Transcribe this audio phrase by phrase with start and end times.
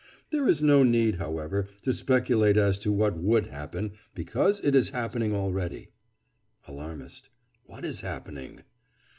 [0.31, 4.89] There is no need, however, to speculate as to what would happen, because it is
[4.89, 5.89] happening already.
[6.67, 7.29] ALARMIST:
[7.65, 8.63] What is happening?